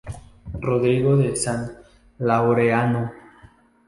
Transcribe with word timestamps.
Rodrigo 0.67 1.15
de 1.15 1.35
San 1.35 1.77
Laureano. 2.17 3.13